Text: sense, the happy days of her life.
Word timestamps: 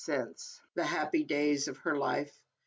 sense, 0.03 0.59
the 0.73 0.83
happy 0.83 1.23
days 1.23 1.67
of 1.67 1.77
her 1.77 1.95
life. 1.95 2.35